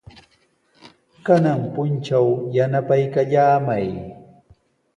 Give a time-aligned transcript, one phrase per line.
[1.25, 3.87] Kanan puntraw yanapaykallamay.